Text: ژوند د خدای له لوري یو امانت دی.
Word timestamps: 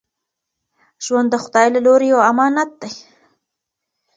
ژوند 1.05 1.27
د 1.31 1.35
خدای 1.43 1.67
له 1.75 1.79
لوري 1.85 2.07
یو 2.13 2.19
امانت 2.31 2.71
دی. 2.81 2.91